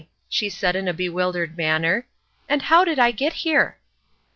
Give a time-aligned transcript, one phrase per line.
[0.27, 2.07] she said in a bewildered manner;
[2.49, 3.77] "and how did I get here?"